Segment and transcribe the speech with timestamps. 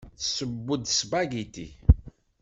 [0.19, 1.67] Tesseww-d aspagiti.